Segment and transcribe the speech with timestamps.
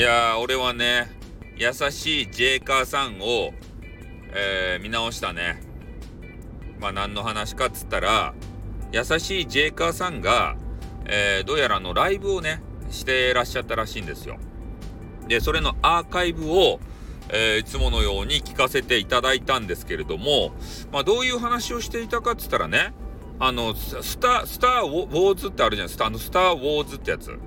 [0.00, 1.10] いや、俺はね、
[1.58, 3.52] 優しいジェイカーさんを、
[4.32, 5.60] えー、見直したね。
[6.80, 8.32] まあ何の話かっつったら、
[8.92, 10.56] 優しいジェイカーさんが、
[11.04, 14.38] えー、どうやらのライブをね、してらっしゃったらしいんですよ。
[15.28, 16.80] で、それのアーカイブを、
[17.28, 20.54] えー、いつものように聞かせていただいたんですけれども、
[20.90, 22.94] まあどういう話をしていたかっつったらね、
[23.38, 26.06] あの、スター、スターウォーズってあるじゃないですか。
[26.06, 27.38] あの、スターウォーズってやつ。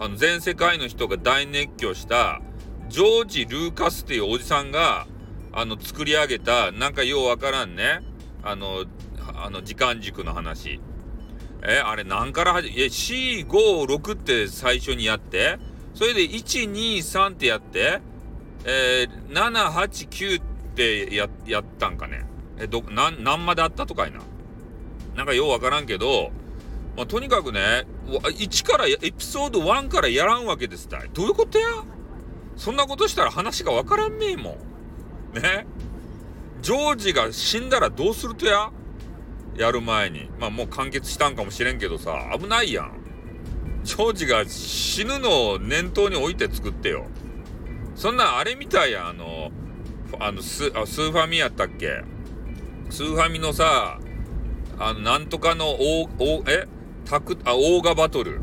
[0.00, 2.40] あの、全世界の人が大熱狂した、
[2.88, 5.08] ジョージ・ルーカスっていうおじさんが、
[5.52, 8.00] あの、作り上げた、なんかようわからんね、
[8.44, 8.84] あの、
[9.34, 10.80] あの、時間軸の話。
[11.64, 15.58] え、あれ何から始め、え、4、5、6って最初にやって、
[15.94, 18.00] それで1、2、3ってやって、
[18.64, 20.44] えー、7、8、9っ
[20.76, 22.24] てや、やったんかね。
[22.58, 24.20] え、ど、なん、何まであったとかいな。
[25.16, 26.30] なんかようわからんけど、
[26.98, 31.08] まあ、とにかくね、1から、エピソード1からやらんわけですたい。
[31.14, 31.68] どういうことや？
[32.56, 34.58] そんなことしたら話がわからんめえも
[35.32, 35.40] ん。
[35.40, 35.64] ね？
[36.60, 38.72] ジョージが死んだらどうするとや？
[39.56, 40.28] やる前に。
[40.40, 42.92] まあもう完結したんかもしれんけどさ、危ないやん。
[43.84, 47.06] ジョージが死ぬのを念頭に置いて作ってよ。
[47.94, 49.52] そんなあれみたいやん、あの、
[50.18, 52.02] あのス、あスーファミやったっけ？
[52.90, 54.00] スーファミのさ、
[54.80, 56.66] あの、なんとかの、お、お、え？
[57.08, 58.38] タク、あ、オーガバトル。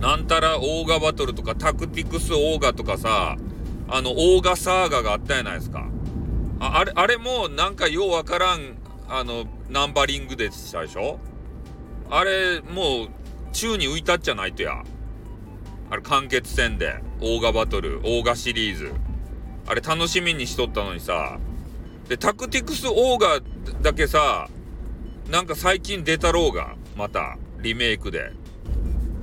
[0.00, 3.36] なんたらオーガバトルとか、タクティクスオーガとかさ、
[3.86, 5.86] あの、オーガサーガがあったじゃないですか。
[6.58, 8.78] ああれ、あれもなんかようわからん、
[9.10, 11.18] あの、ナンバリングでしたでしょ？
[12.10, 13.08] あれ、もう、
[13.52, 14.82] 宙に浮いたっちゃないとや。
[15.90, 18.90] あれ、完結戦で、オーガバトル、オーガシリーズ。
[19.66, 21.38] あれ楽しみにしとったのにさ。
[22.08, 23.40] で、タクティクスオーガ
[23.82, 24.48] だけさ、
[25.30, 28.32] なんか最近出たろうが、また、リメイクで。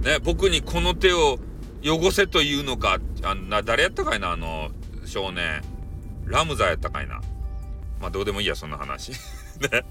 [0.02, 1.40] ね、僕にこの手を
[1.84, 4.70] 汚せというのか、あな、誰やったかいな、あの、
[5.06, 5.62] 少年。
[6.26, 7.22] ラムザやったかいな？
[8.02, 9.12] まあ、どうでもいいや、そんな話。
[9.60, 9.86] ね。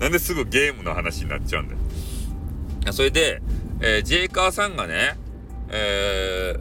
[0.00, 1.76] なんですぐゲームの話になっちゃうんで。
[2.92, 3.40] それで、
[3.80, 5.16] えー、ジェイカーさんがね、
[5.68, 6.56] え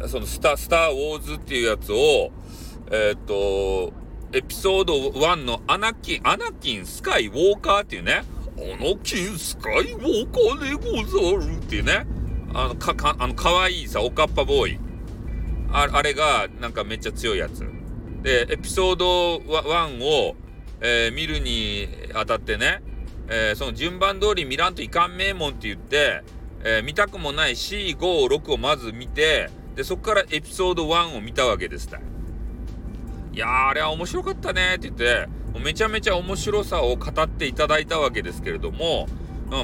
[0.00, 2.32] ー、そのスタ、スター・ウォーズっていうやつを、
[2.90, 3.92] えー、っと、
[4.32, 8.24] エピソード1のアナキン、アナキン・スカイ・ウォーカーっていうね、
[8.72, 12.06] アナキン・スカイ・ウォーカーでござるってね、
[12.54, 14.78] あの、か、か、あの、かわいいさ、おかっぱボーイ。
[15.70, 17.64] ああれが、なんかめっちゃ強いやつ。
[18.22, 20.36] で、エピソード1を、
[20.80, 22.82] えー、見るにあたってね、
[23.28, 26.22] えー、その順番通り見らんといかん名門って言って、
[26.64, 31.90] えー、見たくもない C5、6をまず見て、で、そこからエピソード1を見たわけです
[33.32, 35.28] いや、あれは面白かったねって言って、
[35.60, 39.06] めちゃめちゃ面白さを語っていただいたわけですけれども、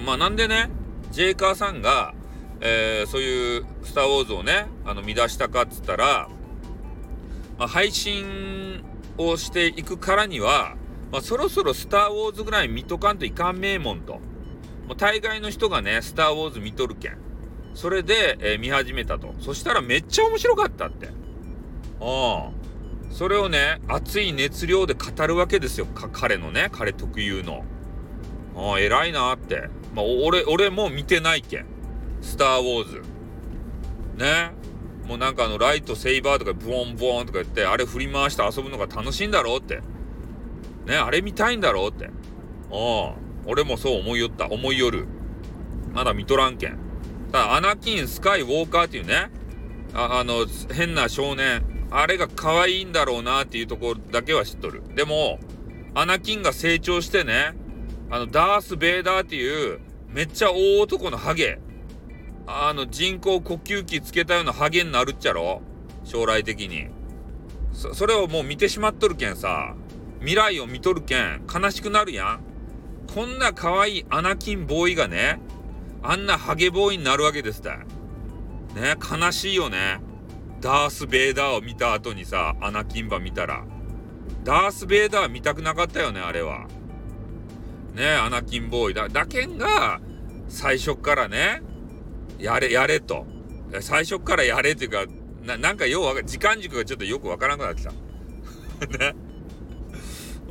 [0.04, 0.70] まあなんでね、
[1.10, 2.14] ジェイカーさんが、
[2.60, 6.28] えー、そういうスター・ウォーズをね、あの、見出したかっつったら、
[7.58, 8.84] まあ、配信
[9.18, 10.76] をしていくからには、
[11.10, 14.14] まあ、そろそろスター・ウォーズぐらい見とかんといかん名門と。
[14.86, 17.18] もう大概の人がね、スター・ウォーズ見とるけん。
[17.74, 19.34] それで、えー、見始めたと。
[19.40, 21.06] そしたらめっちゃ面白かったって。
[21.06, 21.14] うん。
[23.10, 25.86] それをね、熱い熱量で語るわけですよ。
[26.12, 27.64] 彼のね、彼特有の。
[28.56, 29.68] ああ、偉いなって。
[29.94, 31.66] まあ、俺、俺も見てないけん。
[32.22, 33.02] スター・ウォーズ。
[34.16, 34.52] ね。
[35.06, 39.80] もうなんかあの、ライト、セイバーとか、ブオンブオンとか言って、あれ振り回して遊ぶのが楽しいんだろうって。
[40.86, 42.06] ね、あれ見たいんだろうって。
[42.06, 42.10] あ
[42.70, 43.14] あ、
[43.46, 44.46] 俺もそう思いよった。
[44.46, 45.06] 思いよる。
[45.92, 46.78] まだ見とらんけん。
[47.32, 49.30] ただ、アナキン・スカイ・ウォーカーっていうね、
[49.94, 51.79] ああの、変な少年。
[51.90, 54.82] あれが可愛いんだろうなっていうところだけは知っとる。
[54.94, 55.40] でも、
[55.94, 57.54] アナキンが成長してね、
[58.10, 61.58] あの、ダース・ベイダーっていう、めっちゃ大男のハゲ。
[62.46, 65.62] あの、人工呼吸器つけたようなハゲになるっちゃろ？
[66.04, 66.88] 将来的に。
[67.72, 69.74] そ、それをもう見てしまっとるけんさ、
[70.18, 72.40] 未来を見とるけん、悲しくなるやん。
[73.14, 75.40] こんな可愛いアナキンボーイがね、
[76.02, 77.84] あんなハゲボーイになるわけですたね、
[79.00, 80.00] 悲しいよね。
[80.60, 83.64] ダース・ベイダーを見た後にさ、アナキンバ見たら。
[84.44, 86.66] ダース・ベイダー見たくなかったよね、あれは。
[87.94, 89.08] ねアナキンボーイだ。
[89.08, 90.00] だけんが、
[90.48, 91.62] 最初からね、
[92.38, 93.26] やれ、やれと。
[93.80, 95.06] 最初からやれっていうか、
[95.44, 98.98] ななんかようわか、時間軸がちょっとよくわからなくなってきた。
[98.98, 99.14] ね。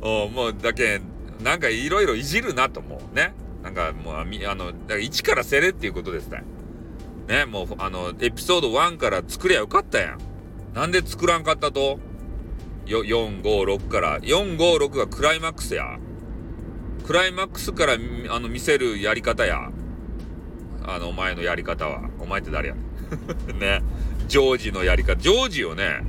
[0.02, 1.02] おもう、だけん、
[1.42, 3.14] なんかいろいろいじるなと思う。
[3.14, 3.32] ね。
[3.62, 6.42] なんかもう、あの、だから一からせれっていうことですね。
[7.30, 10.18] ね、もう、あの、エピソード1から作りゃよかったやん。
[10.74, 12.00] なんで作らんかったと？
[12.86, 14.18] よ、4、5、6から。
[14.18, 15.96] 4、5、6がクライマックスや。
[17.06, 19.70] クライマックスから、あの、見せるやり方や。
[20.82, 22.10] あの、お前のやり方は。
[22.18, 22.74] お前って誰や？
[23.54, 23.80] ね。
[24.26, 25.14] ジョージのやり方。
[25.14, 26.00] ジョージよね。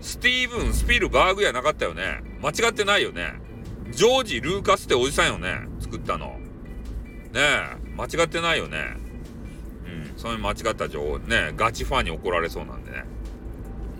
[0.00, 2.22] スティーブン・スピルバーグやなかったよね。
[2.40, 3.34] 間違ってないよね。
[3.90, 5.62] ジョージ・ルーカスっておじさんよね。
[5.80, 6.26] 作ったの。
[6.26, 6.38] ね
[7.34, 7.76] え。
[7.96, 8.99] 間違ってないよね。
[10.20, 13.04] そういう間違った情報ね、ガチファンに怒られそうなんでね。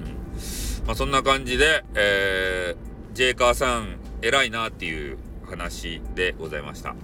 [0.05, 0.87] うん。
[0.87, 5.17] まあそんな感じで、えー、ジェイカーさん偉いなっていう
[5.49, 6.94] 話でございました。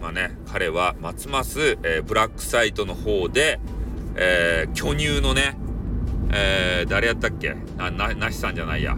[0.00, 3.58] まあね、彼はますます、えー、ブラックサイトの方で、
[4.14, 5.56] えー、巨乳のね、
[6.30, 7.56] えー、誰やったっけ？
[7.76, 8.96] な、な、なしさんじゃないや。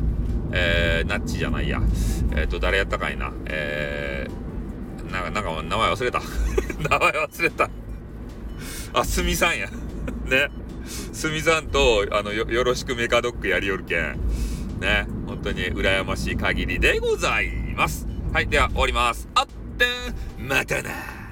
[0.52, 1.80] えー、ナッチじゃないや。
[2.32, 3.32] えっ、ー、と、誰やったかいな？
[3.46, 6.20] えー、なんか、なんか名前忘れた。
[6.90, 7.70] 名前忘れた。
[8.94, 9.68] あ、すみさんや。
[10.24, 10.48] ね。
[11.12, 14.20] すみさんと、あのよ、よろしくメカドックやりよるけん。
[14.80, 15.06] ね。
[15.26, 18.06] 本当に羨ましい限りでございます。
[18.32, 19.28] はい、では終わります。
[19.34, 19.46] あっ
[19.76, 19.86] て
[20.42, 21.23] ん、またな。